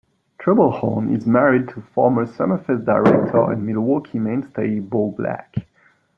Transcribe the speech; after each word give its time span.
Trebelhorn 0.39 1.15
is 1.15 1.27
married 1.27 1.67
to 1.69 1.81
former 1.93 2.25
Summerfest 2.25 2.85
director 2.85 3.51
and 3.51 3.63
Milwaukee 3.63 4.17
mainstay 4.17 4.79
Bo 4.79 5.11
Black. 5.11 5.53